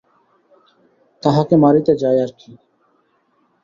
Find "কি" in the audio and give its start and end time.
2.39-2.51